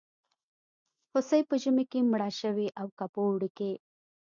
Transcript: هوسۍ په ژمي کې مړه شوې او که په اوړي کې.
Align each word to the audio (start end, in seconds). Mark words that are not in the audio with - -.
هوسۍ 1.11 1.41
په 1.49 1.55
ژمي 1.63 1.85
کې 1.91 1.99
مړه 2.11 2.29
شوې 2.39 2.67
او 2.79 2.87
که 2.97 3.05
په 3.13 3.19
اوړي 3.27 3.49
کې. 3.57 3.71